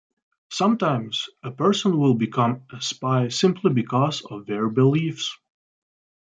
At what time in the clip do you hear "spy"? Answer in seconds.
2.81-3.27